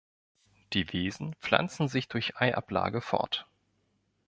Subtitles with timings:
[0.73, 3.45] Die Wesen pflanzen sich durch Eiablage fort.